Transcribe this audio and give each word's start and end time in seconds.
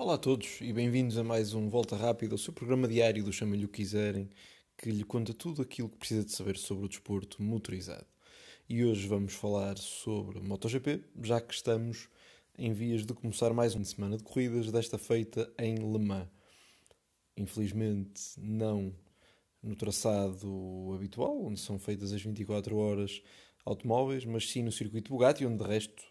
Olá 0.00 0.14
a 0.14 0.18
todos 0.18 0.60
e 0.60 0.72
bem-vindos 0.72 1.18
a 1.18 1.24
mais 1.24 1.54
um 1.54 1.68
Volta 1.68 1.96
Rápida, 1.96 2.32
o 2.32 2.38
seu 2.38 2.52
programa 2.52 2.86
diário 2.86 3.24
do 3.24 3.32
Chama-lhe 3.32 3.64
o 3.64 3.68
quiserem, 3.68 4.30
que 4.76 4.92
lhe 4.92 5.02
conta 5.02 5.34
tudo 5.34 5.60
aquilo 5.60 5.88
que 5.88 5.96
precisa 5.96 6.24
de 6.24 6.30
saber 6.30 6.56
sobre 6.56 6.84
o 6.84 6.88
desporto 6.88 7.42
motorizado. 7.42 8.06
E 8.68 8.84
hoje 8.84 9.08
vamos 9.08 9.34
falar 9.34 9.76
sobre 9.76 10.38
MotoGP, 10.38 11.02
já 11.20 11.40
que 11.40 11.52
estamos 11.52 12.08
em 12.56 12.72
vias 12.72 13.04
de 13.04 13.12
começar 13.12 13.52
mais 13.52 13.74
uma 13.74 13.84
semana 13.84 14.16
de 14.16 14.22
corridas, 14.22 14.70
desta 14.70 14.98
feita 14.98 15.52
em 15.58 15.74
Le 15.74 15.98
Mans. 15.98 16.28
Infelizmente, 17.36 18.22
não 18.36 18.94
no 19.60 19.74
traçado 19.74 20.92
habitual, 20.94 21.44
onde 21.44 21.58
são 21.58 21.76
feitas 21.76 22.12
as 22.12 22.22
24 22.22 22.76
horas 22.76 23.20
automóveis, 23.66 24.24
mas 24.24 24.48
sim 24.48 24.62
no 24.62 24.70
circuito 24.70 25.10
Bugatti, 25.10 25.44
onde 25.44 25.58
de 25.58 25.68
resto 25.68 26.04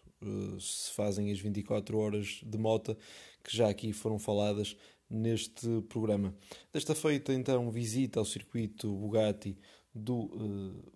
se 0.60 0.92
fazem 0.92 1.30
as 1.30 1.38
24 1.38 1.98
horas 1.98 2.40
de 2.44 2.58
moto, 2.58 2.96
que 3.42 3.56
já 3.56 3.68
aqui 3.68 3.92
foram 3.92 4.18
faladas 4.18 4.76
neste 5.08 5.66
programa. 5.88 6.34
Desta 6.72 6.94
feita, 6.94 7.32
então, 7.32 7.70
visita 7.70 8.18
ao 8.18 8.24
circuito 8.24 8.94
Bugatti 8.94 9.56
do 9.94 10.16
uh, 10.16 10.92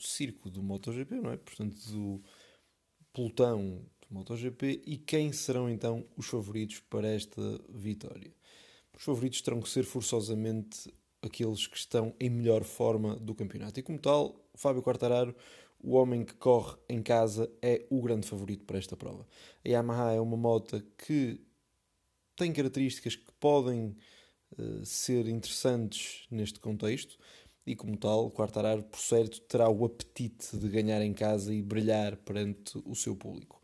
circo 0.00 0.50
do 0.50 0.62
MotoGP, 0.62 1.14
não 1.16 1.30
é? 1.30 1.36
Portanto, 1.36 1.76
do 1.90 2.22
pelotão 3.12 3.84
do 4.02 4.14
MotoGP 4.14 4.82
e 4.86 4.96
quem 4.96 5.32
serão 5.32 5.68
então 5.68 6.06
os 6.16 6.26
favoritos 6.26 6.80
para 6.80 7.08
esta 7.08 7.60
vitória. 7.68 8.32
Os 8.96 9.04
favoritos 9.04 9.40
terão 9.40 9.60
que 9.60 9.68
ser 9.68 9.84
forçosamente 9.84 10.92
aqueles 11.22 11.66
que 11.66 11.76
estão 11.76 12.14
em 12.20 12.30
melhor 12.30 12.64
forma 12.64 13.16
do 13.16 13.34
campeonato. 13.34 13.80
E 13.80 13.82
como 13.82 13.98
tal, 13.98 14.36
Fábio 14.54 14.82
Quartararo 14.82 15.34
o 15.80 15.94
homem 15.94 16.24
que 16.24 16.34
corre 16.34 16.76
em 16.88 17.02
casa 17.02 17.50
é 17.62 17.86
o 17.90 18.00
grande 18.02 18.26
favorito 18.26 18.64
para 18.64 18.78
esta 18.78 18.96
prova. 18.96 19.26
A 19.64 19.68
Yamaha 19.68 20.12
é 20.12 20.20
uma 20.20 20.36
moto 20.36 20.82
que 20.96 21.40
tem 22.36 22.52
características 22.52 23.16
que 23.16 23.32
podem 23.38 23.96
uh, 24.58 24.84
ser 24.84 25.26
interessantes 25.28 26.26
neste 26.30 26.58
contexto 26.60 27.18
e, 27.66 27.76
como 27.76 27.96
tal, 27.96 28.30
Quartararo, 28.30 28.82
por 28.82 28.98
certo, 28.98 29.40
terá 29.42 29.68
o 29.68 29.84
apetite 29.84 30.56
de 30.56 30.68
ganhar 30.68 31.02
em 31.02 31.12
casa 31.12 31.52
e 31.54 31.62
brilhar 31.62 32.16
perante 32.16 32.80
o 32.84 32.94
seu 32.94 33.14
público. 33.14 33.60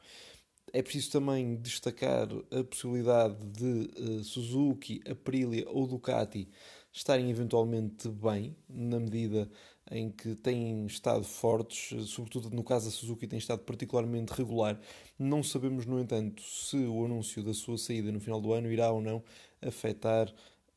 É 0.72 0.82
preciso 0.82 1.12
também 1.12 1.56
destacar 1.56 2.28
a 2.50 2.64
possibilidade 2.64 3.36
de 3.46 3.90
uh, 3.96 4.24
Suzuki, 4.24 5.00
Aprilia 5.08 5.68
ou 5.68 5.86
Ducati 5.86 6.48
estarem 6.92 7.30
eventualmente 7.30 8.08
bem, 8.08 8.56
na 8.68 9.00
medida 9.00 9.50
em 9.90 10.10
que 10.10 10.34
têm 10.34 10.86
estado 10.86 11.24
fortes, 11.24 12.08
sobretudo 12.10 12.50
no 12.50 12.64
caso 12.64 12.86
da 12.86 12.90
Suzuki, 12.90 13.27
tem 13.27 13.38
estado 13.38 13.60
particularmente 13.60 14.32
regular. 14.32 14.80
Não 15.18 15.42
sabemos, 15.42 15.86
no 15.86 16.00
entanto, 16.00 16.42
se 16.42 16.77
o 16.77 17.04
anúncio 17.04 17.42
da 17.42 17.52
sua 17.52 17.77
saída 17.77 18.10
no 18.10 18.20
final 18.20 18.40
do 18.40 18.52
ano 18.52 18.70
irá 18.72 18.90
ou 18.90 19.00
não 19.00 19.22
afetar 19.60 20.32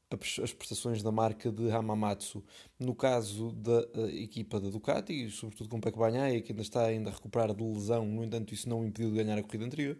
as 0.09 0.53
prestações 0.53 1.03
da 1.03 1.11
marca 1.11 1.51
de 1.51 1.69
Hamamatsu. 1.69 2.43
No 2.79 2.95
caso 2.95 3.51
da 3.51 3.81
equipa 4.13 4.59
da 4.59 4.69
Ducati, 4.69 5.29
sobretudo 5.29 5.69
com 5.69 5.81
Pecco 5.81 5.99
Bagnaia, 5.99 6.41
que 6.41 6.51
ainda 6.51 6.61
está 6.61 6.85
ainda 6.85 7.09
a 7.09 7.13
recuperar 7.13 7.53
de 7.53 7.63
lesão, 7.63 8.05
no 8.05 8.23
entanto, 8.23 8.53
isso 8.53 8.69
não 8.69 8.81
o 8.81 8.85
impediu 8.85 9.09
de 9.11 9.17
ganhar 9.17 9.37
a 9.37 9.43
corrida 9.43 9.65
anterior, 9.65 9.97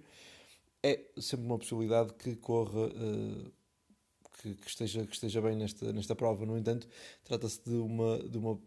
é 0.82 1.02
sempre 1.20 1.46
uma 1.46 1.58
possibilidade 1.58 2.14
que 2.14 2.36
corra. 2.36 2.88
Uh, 2.88 3.52
que, 4.42 4.68
esteja, 4.68 5.06
que 5.06 5.14
esteja 5.14 5.42
bem 5.42 5.56
nesta, 5.56 5.92
nesta 5.92 6.16
prova. 6.16 6.46
No 6.46 6.58
entanto, 6.58 6.88
trata-se 7.24 7.60
de 7.64 7.76
uma, 7.76 8.20
de 8.20 8.38
uma 8.38 8.60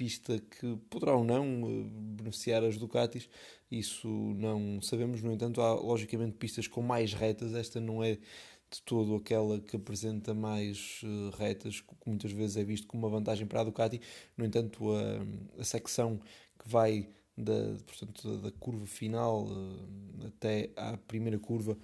pista 0.00 0.38
que 0.38 0.78
poderá 0.88 1.14
ou 1.14 1.22
não 1.22 1.44
eh, 1.44 1.84
beneficiar 2.16 2.64
as 2.64 2.78
Ducatis, 2.78 3.28
isso 3.70 4.08
não 4.08 4.80
sabemos. 4.80 5.20
No 5.20 5.30
entanto, 5.30 5.60
há 5.60 5.74
logicamente 5.74 6.38
pistas 6.38 6.66
com 6.66 6.80
mais 6.80 7.12
retas, 7.12 7.52
esta 7.52 7.78
não 7.82 8.02
é 8.02 8.14
de 8.14 8.80
todo 8.86 9.16
aquela 9.16 9.60
que 9.60 9.76
apresenta 9.76 10.32
mais 10.32 11.02
uh, 11.02 11.36
retas, 11.36 11.82
que 11.82 11.94
muitas 12.06 12.32
vezes 12.32 12.56
é 12.56 12.64
visto 12.64 12.86
como 12.86 13.06
uma 13.06 13.14
vantagem 13.14 13.46
para 13.46 13.60
a 13.60 13.64
Ducati. 13.64 14.00
No 14.38 14.46
entanto, 14.46 14.90
a, 14.90 15.60
a 15.60 15.64
secção 15.64 16.18
que 16.58 16.66
vai 16.66 17.06
da, 17.36 17.76
portanto, 17.86 18.38
da 18.38 18.50
curva 18.52 18.86
final 18.86 19.44
uh, 19.44 20.26
até 20.28 20.70
à 20.76 20.96
primeira 20.96 21.38
curva 21.38 21.76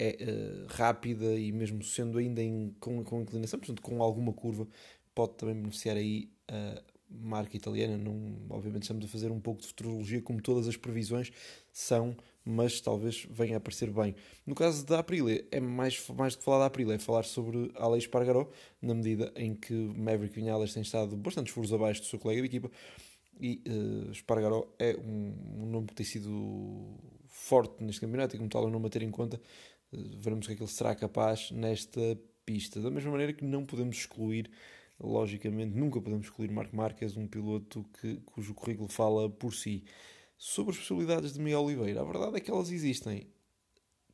é 0.00 0.16
uh, 0.20 0.66
rápida 0.68 1.38
e 1.38 1.52
mesmo 1.52 1.80
sendo 1.84 2.18
ainda 2.18 2.42
em, 2.42 2.74
com, 2.80 3.04
com 3.04 3.22
inclinação, 3.22 3.60
portanto 3.60 3.82
com 3.82 4.02
alguma 4.02 4.32
curva, 4.32 4.66
pode 5.14 5.34
também 5.34 5.54
beneficiar 5.54 5.96
aí 5.96 6.28
marca 7.20 7.56
italiana. 7.56 7.96
Não, 7.96 8.36
obviamente 8.50 8.82
estamos 8.82 9.04
a 9.04 9.08
fazer 9.08 9.30
um 9.30 9.40
pouco 9.40 9.60
de 9.60 9.68
futurologia, 9.68 10.22
como 10.22 10.40
todas 10.40 10.68
as 10.68 10.76
previsões 10.76 11.32
são, 11.72 12.16
mas 12.44 12.80
talvez 12.80 13.26
venha 13.30 13.54
a 13.54 13.58
aparecer 13.58 13.90
bem. 13.90 14.14
No 14.46 14.54
caso 14.54 14.84
da 14.86 14.98
Aprilia, 14.98 15.46
é 15.50 15.60
mais, 15.60 16.06
mais 16.10 16.34
do 16.34 16.38
que 16.38 16.44
falar 16.44 16.60
da 16.60 16.66
Aprilia, 16.66 16.94
é 16.94 16.98
falar 16.98 17.24
sobre 17.24 17.70
Aleix 17.76 18.04
Espargaró, 18.04 18.48
na 18.80 18.94
medida 18.94 19.32
em 19.36 19.54
que 19.54 19.72
Maverick 19.72 20.34
Vinales 20.34 20.72
tem 20.72 20.82
estado 20.82 21.16
bastantes 21.16 21.52
furos 21.52 21.72
abaixo 21.72 22.00
do 22.00 22.06
seu 22.06 22.18
colega 22.18 22.40
de 22.42 22.46
equipa, 22.46 22.70
e 23.40 23.62
uh, 23.66 24.12
Espargaró 24.12 24.68
é 24.78 24.96
um, 24.96 25.62
um 25.62 25.66
nome 25.66 25.86
que 25.88 25.94
tem 25.94 26.06
sido 26.06 26.94
forte 27.26 27.82
neste 27.82 28.00
campeonato 28.00 28.36
e 28.36 28.38
como 28.38 28.48
tal 28.48 28.64
eu 28.64 28.70
não 28.70 28.84
a 28.84 28.90
ter 28.90 29.02
em 29.02 29.10
conta 29.10 29.40
veremos 29.92 30.46
o 30.46 30.48
que 30.48 30.54
é 30.54 30.56
que 30.56 30.62
ele 30.62 30.70
será 30.70 30.94
capaz 30.94 31.50
nesta 31.50 32.18
pista. 32.44 32.80
Da 32.80 32.90
mesma 32.90 33.10
maneira 33.10 33.32
que 33.32 33.44
não 33.44 33.64
podemos 33.64 33.96
excluir, 33.96 34.50
logicamente, 35.02 35.76
nunca 35.76 36.00
podemos 36.00 36.26
excluir 36.26 36.50
Marco 36.50 36.74
Marques, 36.76 37.16
um 37.16 37.26
piloto 37.26 37.84
que, 38.00 38.16
cujo 38.24 38.54
currículo 38.54 38.88
fala 38.88 39.28
por 39.28 39.54
si. 39.54 39.84
Sobre 40.38 40.72
as 40.72 40.78
possibilidades 40.78 41.34
de 41.34 41.40
Miguel 41.40 41.62
Oliveira, 41.62 42.00
a 42.00 42.04
verdade 42.04 42.36
é 42.36 42.40
que 42.40 42.50
elas 42.50 42.70
existem. 42.70 43.26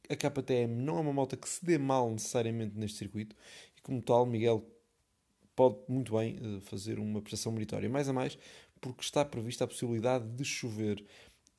A 0.09 0.17
KTM 0.17 0.75
não 0.75 0.99
é 0.99 1.01
uma 1.01 1.13
moto 1.13 1.37
que 1.37 1.49
se 1.49 1.65
dê 1.65 1.79
mal 1.79 2.11
necessariamente 2.11 2.77
neste 2.77 2.99
circuito 2.99 3.37
e, 3.77 3.81
como 3.81 4.01
tal, 4.03 4.27
Miguel 4.27 4.67
pode 5.55 5.77
muito 5.89 6.17
bem 6.17 6.39
eh, 6.41 6.61
fazer 6.61 6.99
uma 6.99 7.21
prestação 7.21 7.53
meritória. 7.53 7.89
Mais 7.89 8.09
a 8.09 8.13
mais, 8.13 8.39
porque 8.81 9.03
está 9.03 9.25
prevista 9.25 9.65
a 9.65 9.67
possibilidade 9.67 10.25
de 10.29 10.45
chover. 10.45 11.05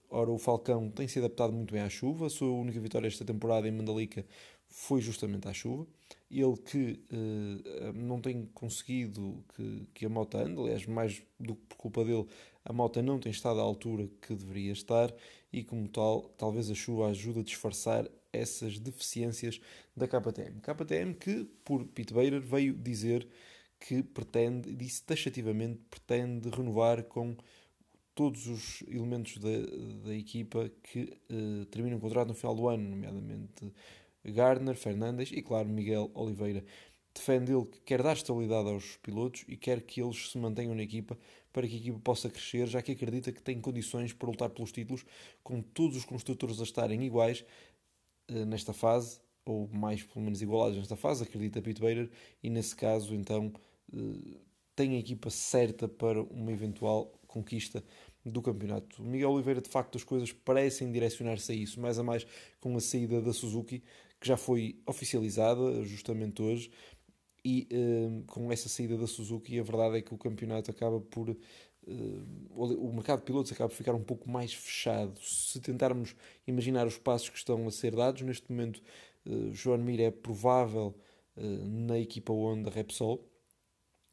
Ora, 0.09 0.31
o 0.31 0.38
Falcão 0.38 0.90
tem 0.90 1.07
se 1.07 1.19
adaptado 1.19 1.53
muito 1.53 1.73
bem 1.73 1.81
à 1.81 1.90
chuva. 1.90 2.28
A 2.28 2.29
sua 2.29 2.51
única 2.51 2.79
vitória 2.79 3.07
esta 3.07 3.25
temporada 3.25 3.67
em 3.67 3.72
Mandalika 3.72 4.25
foi 4.67 5.01
justamente 5.01 5.47
à 5.47 5.53
chuva. 5.53 5.85
Ele 6.31 6.56
que 6.57 7.00
uh, 7.12 7.94
não 7.94 8.22
tem 8.22 8.45
conseguido 8.53 9.44
que, 9.56 9.88
que 9.94 10.06
a 10.06 10.09
moto 10.09 10.38
ande, 10.38 10.62
aliás, 10.62 10.85
mais 10.85 11.23
do 11.40 11.56
que 11.56 11.62
por 11.69 11.78
culpa 11.78 12.06
dele, 12.06 12.28
a 12.63 12.72
moto 12.72 13.01
não 13.01 13.19
tem 13.19 13.31
estado 13.31 13.59
à 13.59 13.63
altura 13.63 14.07
que 14.22 14.35
deveria 14.35 14.72
estar 14.72 15.12
e, 15.51 15.63
como 15.63 15.88
tal, 15.88 16.22
talvez 16.38 16.69
a 16.69 16.75
chuva 16.75 17.07
ajude 17.07 17.40
a 17.40 17.44
disfarçar 17.44 18.07
essas 18.31 18.78
deficiências 18.78 19.59
da 19.95 20.07
KTM. 20.07 20.62
KTM 20.62 21.16
que, 21.16 21.45
por 21.66 21.85
Pete 21.85 22.13
Bader, 22.13 22.41
veio 22.41 22.73
dizer 22.73 23.28
que 23.79 24.03
pretende, 24.03 24.75
disse 24.75 25.01
taxativamente, 25.03 25.79
pretende 25.90 26.50
renovar 26.50 27.03
com 27.03 27.35
todos 28.13 28.47
os 28.47 28.84
elementos 28.88 29.38
da, 29.38 29.50
da 30.06 30.13
equipa 30.13 30.69
que 30.84 31.17
uh, 31.31 31.66
terminam 31.67 31.97
o 31.97 32.01
contrato 32.01 32.28
no 32.28 32.34
final 32.34 32.53
do 32.53 32.67
ano, 32.67 32.90
nomeadamente 32.90 33.72
Gardner, 34.25 34.75
Fernandes 34.75 35.31
e, 35.31 35.41
claro, 35.41 35.68
Miguel 35.68 36.12
Oliveira. 36.13 36.63
Defende 37.13 37.52
ele 37.52 37.66
que 37.66 37.81
quer 37.81 38.02
dar 38.03 38.13
estabilidade 38.13 38.69
aos 38.69 38.97
pilotos 38.97 39.44
e 39.47 39.57
quer 39.57 39.81
que 39.81 40.02
eles 40.02 40.31
se 40.31 40.38
mantenham 40.38 40.75
na 40.75 40.84
equipa 40.84 41.18
para 41.52 41.68
que 41.68 41.75
a 41.75 41.78
equipa 41.78 42.00
possa 42.00 42.29
crescer, 42.29 42.68
já 42.68 42.81
que 42.81 42.91
acredita 42.91 43.31
que 43.31 43.41
tem 43.41 43.59
condições 43.59 44.13
para 44.13 44.29
lutar 44.29 44.50
pelos 44.50 44.72
títulos, 44.72 45.03
com 45.44 45.62
todos 45.62 45.97
os 45.97 46.06
construtores 46.06 46.59
a 46.59 46.63
estarem 46.63 47.03
iguais 47.03 47.44
uh, 48.29 48.46
nesta 48.46 48.74
fase, 48.74 49.19
ou 49.46 49.68
mais 49.68 50.03
pelo 50.03 50.23
menos 50.23 50.41
igualados 50.41 50.78
nesta 50.78 50.96
fase, 50.96 51.23
acredita 51.23 51.61
Pete 51.61 51.82
Bader, 51.82 52.09
e 52.43 52.49
nesse 52.49 52.76
caso, 52.76 53.16
então, 53.16 53.52
uh, 53.91 54.40
tem 54.76 54.96
a 54.96 54.99
equipa 54.99 55.29
certa 55.29 55.88
para 55.88 56.22
uma 56.22 56.52
eventual 56.52 57.11
conquista 57.28 57.84
do 58.25 58.41
campeonato. 58.41 59.01
Miguel 59.01 59.31
Oliveira, 59.31 59.61
de 59.61 59.69
facto, 59.69 59.97
as 59.97 60.03
coisas 60.03 60.31
parecem 60.31 60.91
direcionar-se 60.91 61.51
a 61.51 61.55
isso, 61.55 61.79
mais 61.79 61.97
a 61.97 62.03
mais 62.03 62.25
com 62.59 62.75
a 62.75 62.79
saída 62.79 63.21
da 63.21 63.33
Suzuki, 63.33 63.83
que 64.19 64.27
já 64.27 64.37
foi 64.37 64.81
oficializada 64.85 65.83
justamente 65.83 66.41
hoje, 66.41 66.69
e 67.43 67.67
uh, 67.71 68.23
com 68.25 68.51
essa 68.51 68.67
saída 68.67 68.97
da 68.97 69.07
Suzuki, 69.07 69.59
a 69.59 69.63
verdade 69.63 69.97
é 69.97 70.01
que 70.01 70.13
o 70.13 70.17
campeonato 70.17 70.69
acaba 70.69 70.99
por. 70.99 71.29
Uh, 71.29 71.37
o 72.51 72.93
mercado 72.93 73.19
de 73.19 73.25
pilotos 73.25 73.51
acaba 73.51 73.69
por 73.69 73.75
ficar 73.75 73.95
um 73.95 74.03
pouco 74.03 74.29
mais 74.29 74.53
fechado. 74.53 75.17
Se 75.21 75.59
tentarmos 75.61 76.16
imaginar 76.45 76.85
os 76.85 76.97
passos 76.97 77.29
que 77.29 77.37
estão 77.37 77.66
a 77.66 77.71
ser 77.71 77.95
dados, 77.95 78.21
neste 78.21 78.51
momento, 78.51 78.81
uh, 79.25 79.53
João 79.53 79.77
Mir 79.77 80.01
é 80.01 80.11
provável 80.11 80.95
na 81.37 81.97
equipa 81.97 82.33
Honda 82.33 82.69
Repsol, 82.69 83.25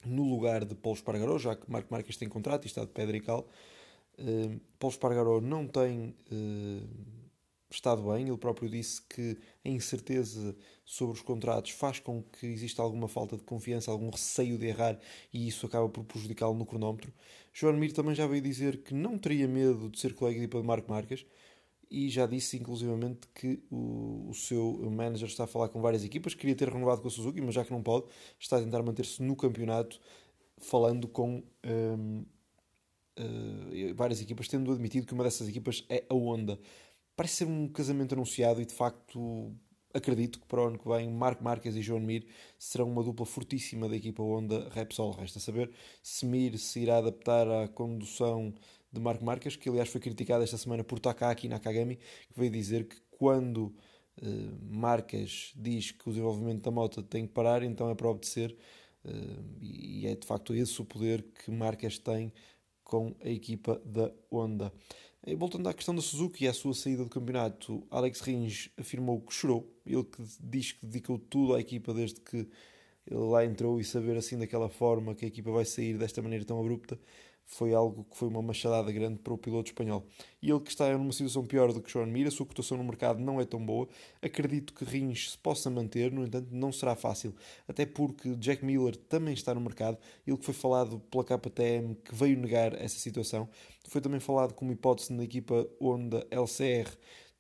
no 0.04 0.22
lugar 0.22 0.64
de 0.64 0.76
Paulo 0.76 0.96
Espargaró, 0.96 1.36
já 1.38 1.56
que 1.56 1.68
Marco 1.68 1.88
Marques 1.90 2.16
tem 2.16 2.28
contrato 2.28 2.64
e 2.64 2.66
está 2.68 2.82
de 2.82 2.92
pedra 2.92 3.16
e 3.16 3.20
cal. 3.20 3.48
Uh, 4.18 4.60
Paulo 4.78 4.92
Espargaró 4.92 5.40
não 5.40 5.66
tem 5.66 6.14
uh, 6.30 6.88
estado 7.70 8.02
bem, 8.10 8.28
ele 8.28 8.36
próprio 8.36 8.68
disse 8.68 9.02
que 9.02 9.36
a 9.64 9.68
incerteza 9.68 10.56
sobre 10.84 11.14
os 11.14 11.22
contratos 11.22 11.72
faz 11.72 11.98
com 11.98 12.22
que 12.22 12.46
exista 12.46 12.82
alguma 12.82 13.08
falta 13.08 13.36
de 13.36 13.42
confiança, 13.42 13.90
algum 13.90 14.10
receio 14.10 14.56
de 14.56 14.66
errar 14.66 14.98
e 15.32 15.46
isso 15.46 15.66
acaba 15.66 15.88
por 15.88 16.04
prejudicá-lo 16.04 16.54
no 16.54 16.64
cronómetro. 16.64 17.12
João 17.52 17.74
Mir 17.74 17.92
também 17.92 18.14
já 18.14 18.26
veio 18.26 18.42
dizer 18.42 18.82
que 18.82 18.94
não 18.94 19.18
teria 19.18 19.48
medo 19.48 19.90
de 19.90 19.98
ser 19.98 20.14
colega 20.14 20.38
de 20.38 20.44
equipa 20.44 20.60
de 20.60 20.66
Marco 20.66 20.90
Marques 20.90 21.26
e 21.90 22.08
já 22.08 22.26
disse 22.26 22.56
inclusivamente 22.56 23.28
que 23.34 23.62
o, 23.70 24.28
o 24.30 24.34
seu 24.34 24.90
manager 24.90 25.28
está 25.28 25.44
a 25.44 25.46
falar 25.46 25.68
com 25.68 25.80
várias 25.80 26.04
equipas, 26.04 26.34
queria 26.34 26.54
ter 26.54 26.68
renovado 26.68 27.00
com 27.00 27.08
a 27.08 27.10
Suzuki, 27.10 27.40
mas 27.40 27.54
já 27.54 27.64
que 27.64 27.70
não 27.72 27.82
pode, 27.82 28.06
está 28.38 28.56
a 28.56 28.60
tentar 28.60 28.82
manter-se 28.82 29.22
no 29.22 29.36
campeonato, 29.36 30.00
falando 30.58 31.06
com 31.06 31.42
um, 31.64 32.24
eh, 33.16 33.92
várias 33.94 34.20
equipas, 34.20 34.48
tendo 34.48 34.72
admitido 34.72 35.06
que 35.06 35.14
uma 35.14 35.24
dessas 35.24 35.48
equipas 35.48 35.84
é 35.88 36.04
a 36.08 36.14
Honda. 36.14 36.58
Parece 37.16 37.36
ser 37.36 37.44
um 37.46 37.68
casamento 37.68 38.14
anunciado 38.14 38.60
e 38.60 38.66
de 38.66 38.74
facto 38.74 39.54
acredito 39.94 40.38
que 40.38 40.46
para 40.46 40.62
o 40.62 40.66
ano 40.66 40.78
que 40.78 40.86
vem 40.86 41.10
Marco 41.10 41.42
Marques 41.42 41.74
e 41.74 41.82
João 41.82 42.00
Mir 42.00 42.26
serão 42.58 42.90
uma 42.90 43.02
dupla 43.02 43.24
fortíssima 43.24 43.88
da 43.88 43.96
equipa 43.96 44.22
Honda 44.22 44.68
Repsol. 44.70 45.12
Resta 45.12 45.40
saber 45.40 45.70
se 46.02 46.26
Mir 46.26 46.58
se 46.58 46.80
irá 46.80 46.98
adaptar 46.98 47.48
à 47.48 47.68
condução 47.68 48.52
de 48.92 49.00
Marco 49.00 49.24
Marques, 49.24 49.56
que 49.56 49.68
aliás 49.68 49.88
foi 49.88 50.00
criticado 50.00 50.44
esta 50.44 50.58
semana 50.58 50.84
por 50.84 51.00
Takaki 51.00 51.48
Nakagami, 51.48 51.96
que 51.96 52.38
veio 52.38 52.50
dizer 52.50 52.86
que 52.86 52.96
quando 53.10 53.74
uh, 54.22 54.58
Marques 54.62 55.52
diz 55.56 55.90
que 55.90 56.08
o 56.08 56.12
desenvolvimento 56.12 56.62
da 56.62 56.70
moto 56.70 57.02
tem 57.02 57.26
que 57.26 57.32
parar, 57.32 57.62
então 57.62 57.90
é 57.90 57.94
para 57.94 58.08
obedecer. 58.08 58.56
Uh, 59.04 59.62
e 59.62 60.06
é 60.06 60.14
de 60.14 60.26
facto 60.26 60.54
esse 60.54 60.80
o 60.80 60.84
poder 60.84 61.22
que 61.22 61.50
Marques 61.50 61.98
tem 61.98 62.32
com 62.86 63.14
a 63.20 63.28
equipa 63.28 63.82
da 63.84 64.12
Honda. 64.32 64.72
E 65.26 65.34
voltando 65.34 65.68
à 65.68 65.74
questão 65.74 65.92
da 65.92 66.00
Suzuki 66.00 66.44
e 66.44 66.48
à 66.48 66.54
sua 66.54 66.72
saída 66.72 67.02
do 67.02 67.10
campeonato, 67.10 67.84
Alex 67.90 68.20
Rins 68.20 68.70
afirmou 68.76 69.20
que 69.20 69.34
chorou. 69.34 69.68
Ele 69.84 70.04
que 70.04 70.22
diz 70.40 70.70
que 70.70 70.86
dedicou 70.86 71.18
tudo 71.18 71.54
à 71.54 71.60
equipa 71.60 71.92
desde 71.92 72.20
que 72.20 72.48
ele 73.06 73.20
lá 73.20 73.44
entrou 73.44 73.80
e 73.80 73.84
saber 73.84 74.16
assim 74.16 74.38
daquela 74.38 74.68
forma 74.68 75.16
que 75.16 75.24
a 75.24 75.28
equipa 75.28 75.50
vai 75.50 75.64
sair 75.64 75.98
desta 75.98 76.22
maneira 76.22 76.44
tão 76.44 76.60
abrupta 76.60 76.98
foi 77.46 77.72
algo 77.72 78.04
que 78.04 78.16
foi 78.16 78.28
uma 78.28 78.42
machadada 78.42 78.90
grande 78.90 79.20
para 79.20 79.32
o 79.32 79.38
piloto 79.38 79.70
espanhol. 79.70 80.04
E 80.42 80.50
ele 80.50 80.60
que 80.60 80.70
está 80.70 80.92
numa 80.98 81.12
situação 81.12 81.46
pior 81.46 81.72
do 81.72 81.80
que 81.80 81.90
Joan 81.90 82.06
Mir, 82.06 82.26
a 82.26 82.30
sua 82.30 82.44
cotação 82.44 82.76
no 82.76 82.84
mercado 82.84 83.20
não 83.20 83.40
é 83.40 83.44
tão 83.44 83.64
boa. 83.64 83.88
Acredito 84.20 84.74
que 84.74 84.84
Rins 84.84 85.30
se 85.30 85.38
possa 85.38 85.70
manter, 85.70 86.10
no 86.10 86.24
entanto, 86.24 86.48
não 86.50 86.72
será 86.72 86.96
fácil. 86.96 87.34
Até 87.68 87.86
porque 87.86 88.34
Jack 88.34 88.64
Miller 88.64 88.96
também 88.96 89.32
está 89.32 89.54
no 89.54 89.60
mercado. 89.60 89.96
Ele 90.26 90.36
que 90.36 90.44
foi 90.44 90.54
falado 90.54 90.98
pela 90.98 91.24
KTM 91.24 91.94
que 92.04 92.14
veio 92.14 92.36
negar 92.36 92.74
essa 92.74 92.98
situação. 92.98 93.48
Foi 93.88 94.00
também 94.00 94.18
falado 94.18 94.52
como 94.52 94.72
hipótese 94.72 95.12
na 95.12 95.22
equipa 95.22 95.68
Honda 95.80 96.26
LCR, 96.30 96.90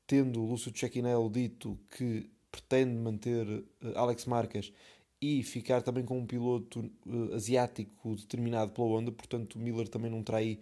tendo 0.06 0.40
Lúcio 0.44 0.72
Cecchinello 0.74 1.28
dito 1.28 1.76
que 1.90 2.30
pretende 2.50 2.94
manter 2.96 3.46
eh, 3.82 3.92
Alex 3.96 4.24
Marques 4.24 4.72
e 5.20 5.42
ficar 5.42 5.82
também 5.82 6.04
com 6.04 6.18
um 6.18 6.26
piloto 6.26 6.90
uh, 7.06 7.34
asiático 7.34 8.16
determinado 8.16 8.72
pela 8.72 8.88
Honda, 8.88 9.12
portanto 9.12 9.58
Miller 9.58 9.88
também 9.88 10.10
não 10.10 10.22
trai 10.22 10.60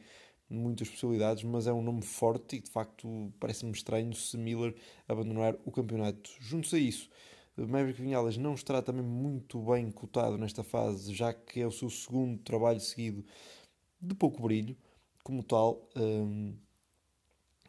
muitas 0.48 0.88
possibilidades, 0.88 1.42
mas 1.42 1.66
é 1.66 1.72
um 1.72 1.82
nome 1.82 2.02
forte 2.02 2.56
e 2.56 2.60
de 2.60 2.70
facto 2.70 3.32
parece-me 3.40 3.72
estranho 3.72 4.14
se 4.14 4.36
Miller 4.36 4.74
abandonar 5.08 5.56
o 5.64 5.72
campeonato. 5.72 6.30
Junto 6.40 6.74
a 6.74 6.78
isso, 6.78 7.10
Maverick 7.56 8.00
Vinhales 8.00 8.36
não 8.36 8.54
estará 8.54 8.82
também 8.82 9.04
muito 9.04 9.58
bem 9.60 9.90
cotado 9.90 10.36
nesta 10.36 10.62
fase, 10.62 11.14
já 11.14 11.32
que 11.32 11.60
é 11.60 11.66
o 11.66 11.72
seu 11.72 11.90
segundo 11.90 12.38
trabalho 12.42 12.80
seguido 12.80 13.24
de 14.00 14.14
pouco 14.14 14.42
brilho, 14.42 14.76
como 15.22 15.42
tal. 15.42 15.88
Um, 15.96 16.54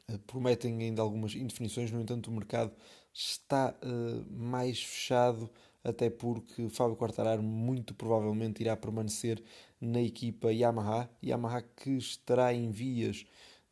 eh, 0.07 0.19
prometem 0.27 0.81
ainda 0.81 1.01
algumas 1.01 1.35
indefinições, 1.35 1.91
no 1.91 2.01
entanto, 2.01 2.29
o 2.29 2.33
mercado 2.33 2.71
está 3.13 3.75
uh, 3.81 4.31
mais 4.31 4.81
fechado 4.83 5.49
até 5.85 6.09
porque 6.09 6.67
Fábio 6.69 6.95
Quartararo 6.95 7.43
muito 7.43 7.93
provavelmente 7.93 8.61
irá 8.61 8.75
permanecer 8.75 9.41
na 9.79 10.01
equipa 10.01 10.51
Yamaha, 10.51 11.07
Yamaha 11.23 11.61
que 11.61 11.91
estará 11.91 12.51
em 12.53 12.71
vias 12.71 13.23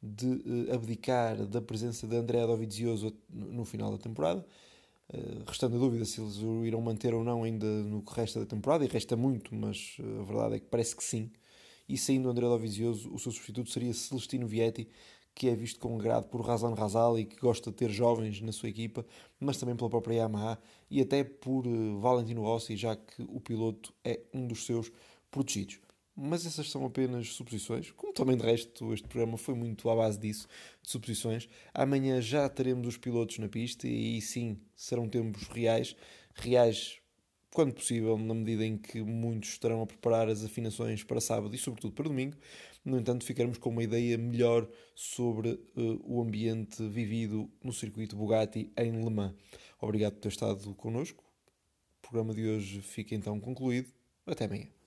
de 0.02 0.28
uh, 0.28 0.74
abdicar 0.74 1.46
da 1.48 1.62
presença 1.62 2.06
de 2.06 2.16
André 2.16 2.46
Dovizioso 2.46 3.14
no 3.30 3.66
final 3.66 3.92
da 3.92 3.98
temporada, 3.98 4.46
uh, 5.12 5.44
restando 5.48 5.76
a 5.76 5.80
dúvida 5.80 6.06
se 6.06 6.22
eles 6.22 6.38
o 6.38 6.64
irão 6.64 6.82
manter 6.82 7.16
ou 7.16 7.24
não 7.24 7.44
ainda 7.44 7.66
no 7.66 8.04
que 8.04 8.14
resta 8.14 8.40
da 8.40 8.46
temporada, 8.46 8.86
e 8.86 8.88
resta 8.88 9.18
muito, 9.18 9.56
mas 9.56 9.98
uh, 10.00 10.22
a 10.22 10.24
verdade 10.24 10.56
é 10.56 10.60
que 10.60 10.68
parece 10.68 10.96
que 10.96 11.04
sim. 11.04 11.32
E 11.88 11.98
saindo 11.98 12.30
André 12.30 12.46
Dovizioso, 12.46 13.14
o 13.14 13.20
seu 13.20 13.32
substituto 13.32 13.70
seria 13.70 13.94
Celestino 13.94 14.48
Vietti, 14.48 14.88
que 15.36 15.50
é 15.50 15.56
visto 15.56 15.80
com 15.80 15.96
agrado 15.96 16.28
por 16.28 16.42
Razan 16.42 16.74
Razal 16.74 17.18
e 17.18 17.26
que 17.26 17.38
gosta 17.38 17.72
de 17.72 17.78
ter 17.78 17.90
jovens 17.90 18.40
na 18.42 18.52
sua 18.52 18.70
equipa, 18.70 19.06
mas 19.40 19.58
também 19.58 19.76
pela 19.76 19.90
própria 19.90 20.16
Yamaha 20.16 20.60
e 20.90 21.02
até 21.02 21.24
por 21.24 21.66
uh, 21.66 22.00
Valentino 22.00 22.44
Rossi, 22.44 22.76
já 22.76 22.96
que 22.96 23.24
o 23.28 23.40
piloto 23.40 23.94
é 24.04 24.22
um 24.34 24.48
dos 24.48 24.66
seus 24.66 24.92
protegidos. 25.32 25.80
Mas 26.16 26.46
essas 26.46 26.70
são 26.70 26.86
apenas 26.86 27.30
suposições, 27.30 27.90
como 27.92 28.14
também 28.14 28.38
de 28.38 28.44
resto 28.44 28.94
este 28.94 29.08
programa 29.08 29.36
foi 29.36 29.56
muito 29.56 29.90
à 29.90 29.96
base 29.96 30.20
disso, 30.20 30.48
de 30.84 30.92
suposições. 30.92 31.50
Amanhã 31.74 32.22
já 32.22 32.48
teremos 32.48 32.88
os 32.88 32.98
pilotos 32.98 33.40
na 33.40 33.50
pista 33.50 33.88
e 33.88 33.92
aí 33.92 34.22
sim 34.22 34.60
serão 34.76 35.10
tempos 35.10 35.48
reais, 35.48 35.96
reais 36.36 37.00
quando 37.54 37.74
possível, 37.74 38.18
na 38.18 38.34
medida 38.34 38.66
em 38.66 38.78
que 38.78 39.02
muitos 39.02 39.50
estarão 39.50 39.82
a 39.82 39.86
preparar 39.86 40.28
as 40.28 40.44
afinações 40.44 41.04
para 41.04 41.22
sábado 41.22 41.54
e 41.56 41.58
sobretudo 41.58 41.94
para 41.94 42.10
domingo. 42.10 42.36
No 42.84 43.00
entanto, 43.00 43.24
ficarmos 43.24 43.58
com 43.58 43.70
uma 43.70 43.84
ideia 43.84 44.18
melhor 44.18 44.68
sobre 44.96 45.52
uh, 45.52 46.02
o 46.04 46.22
ambiente 46.22 46.86
vivido 46.90 47.50
no 47.64 47.72
circuito 47.72 48.16
Bugatti 48.16 48.72
em 48.76 48.92
Le 48.92 49.10
Mans. 49.10 49.36
Obrigado 49.80 50.14
por 50.14 50.22
ter 50.22 50.30
estado 50.30 50.74
connosco. 50.76 51.24
O 52.00 52.02
programa 52.02 52.34
de 52.34 52.46
hoje 52.46 52.82
fica 52.82 53.16
então 53.16 53.40
concluído. 53.40 53.88
Até 54.26 54.46
amanhã. 54.46 54.83